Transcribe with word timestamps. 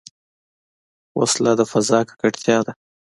وسله 1.19 1.51
د 1.59 1.61
فضا 1.71 1.99
ککړتیا 2.09 2.57
ده 2.65 2.73